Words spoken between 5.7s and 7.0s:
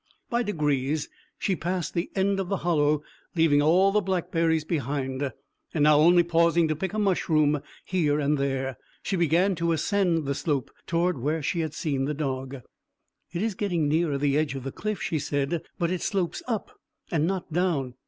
and now, only pausing to pick a